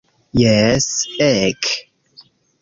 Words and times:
Jes, 0.43 0.87
ek! 1.27 1.63